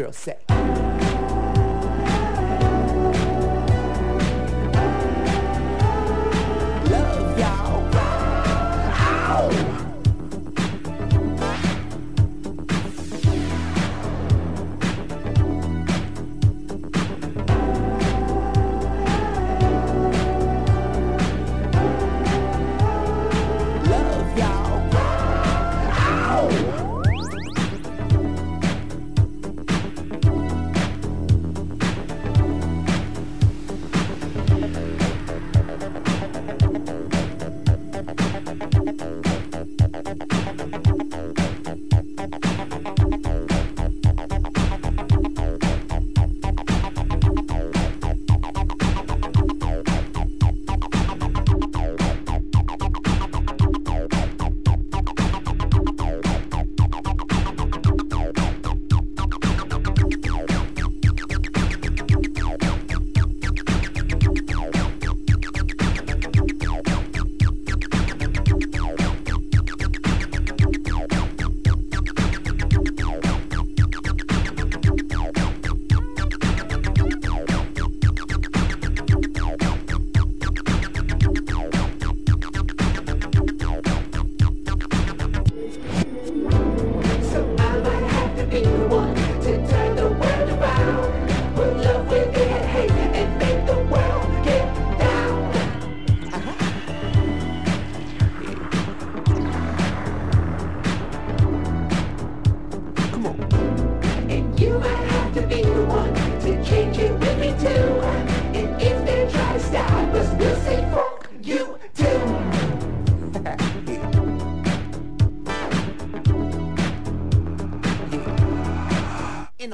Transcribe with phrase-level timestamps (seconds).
[0.00, 0.49] The say.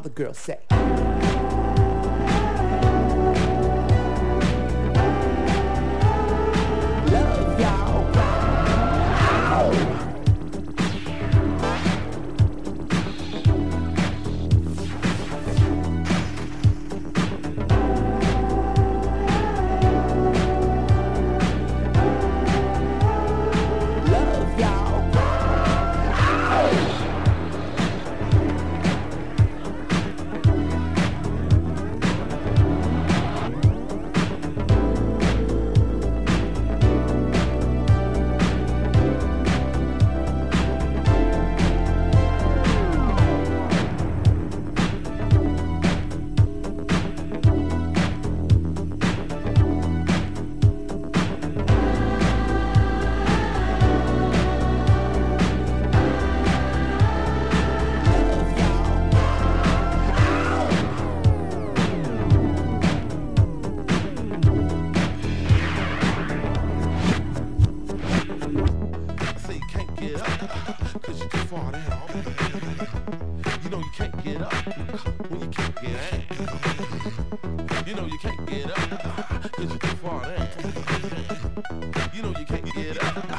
[0.00, 0.69] The girls say.
[82.90, 83.29] it.